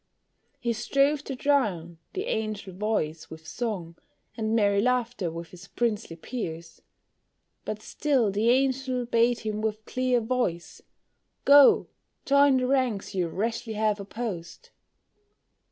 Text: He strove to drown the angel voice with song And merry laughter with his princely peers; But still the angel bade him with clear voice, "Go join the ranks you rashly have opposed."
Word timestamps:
He 0.59 0.73
strove 0.73 1.23
to 1.25 1.35
drown 1.35 1.99
the 2.13 2.23
angel 2.23 2.73
voice 2.73 3.29
with 3.29 3.45
song 3.47 3.97
And 4.35 4.55
merry 4.55 4.81
laughter 4.81 5.29
with 5.29 5.49
his 5.49 5.67
princely 5.67 6.15
peers; 6.15 6.81
But 7.65 7.83
still 7.83 8.31
the 8.31 8.49
angel 8.49 9.05
bade 9.05 9.41
him 9.41 9.61
with 9.61 9.85
clear 9.85 10.19
voice, 10.19 10.81
"Go 11.45 11.85
join 12.25 12.57
the 12.57 12.65
ranks 12.65 13.13
you 13.13 13.27
rashly 13.27 13.73
have 13.73 13.99
opposed." 13.99 14.71